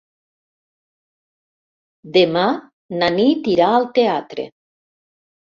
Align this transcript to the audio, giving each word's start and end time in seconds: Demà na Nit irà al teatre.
Demà 2.17 2.45
na 3.03 3.11
Nit 3.19 3.53
irà 3.55 3.71
al 3.75 3.89
teatre. 3.99 4.51